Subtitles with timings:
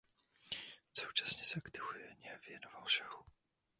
[0.93, 3.25] Současně se aktivně věnoval šachu.